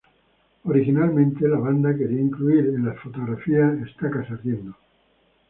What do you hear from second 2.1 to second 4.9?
incluir en las fotografías estacas ardiendo.